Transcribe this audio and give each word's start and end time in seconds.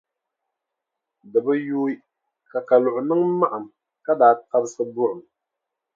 Di 1.31 1.39
bi 1.45 1.53
yuui 1.67 1.93
ka 2.51 2.59
Kaluɣi 2.67 3.01
niŋ 3.03 3.21
maɣim 3.39 3.65
ka 4.05 4.11
daa 4.19 4.33
tabisi 4.49 4.83
buɣum. 4.93 5.21